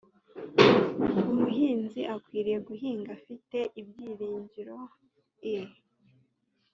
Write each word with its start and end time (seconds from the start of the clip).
umuhinzi 1.31 2.01
akwiriye 2.15 2.57
guhinga 2.67 3.09
afite 3.19 3.57
ibyiringiro 3.81 4.75
i 5.53 5.55